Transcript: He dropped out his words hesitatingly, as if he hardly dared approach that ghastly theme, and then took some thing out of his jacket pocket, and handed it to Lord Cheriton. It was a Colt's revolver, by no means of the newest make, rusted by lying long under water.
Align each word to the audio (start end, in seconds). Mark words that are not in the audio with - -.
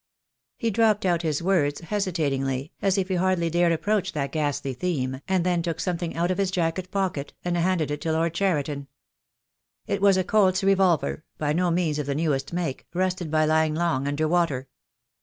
He 0.57 0.71
dropped 0.71 1.05
out 1.05 1.21
his 1.21 1.43
words 1.43 1.81
hesitatingly, 1.81 2.71
as 2.81 2.97
if 2.97 3.07
he 3.07 3.13
hardly 3.17 3.51
dared 3.51 3.71
approach 3.71 4.13
that 4.13 4.31
ghastly 4.31 4.73
theme, 4.73 5.21
and 5.27 5.45
then 5.45 5.61
took 5.61 5.79
some 5.79 5.95
thing 5.99 6.15
out 6.15 6.31
of 6.31 6.39
his 6.39 6.49
jacket 6.49 6.89
pocket, 6.89 7.33
and 7.45 7.55
handed 7.55 7.91
it 7.91 8.01
to 8.01 8.11
Lord 8.11 8.33
Cheriton. 8.33 8.87
It 9.85 10.01
was 10.01 10.17
a 10.17 10.23
Colt's 10.23 10.63
revolver, 10.63 11.23
by 11.37 11.53
no 11.53 11.69
means 11.69 11.99
of 11.99 12.07
the 12.07 12.15
newest 12.15 12.51
make, 12.51 12.87
rusted 12.95 13.29
by 13.29 13.45
lying 13.45 13.75
long 13.75 14.07
under 14.07 14.27
water. 14.27 14.69